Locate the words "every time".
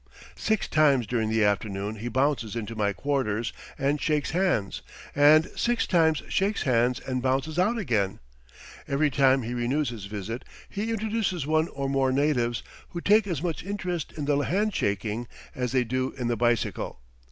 8.87-9.43